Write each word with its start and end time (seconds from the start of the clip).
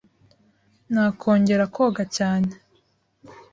ntakongera 0.91 1.63
koga 1.75 2.03
cyane. 2.15 2.51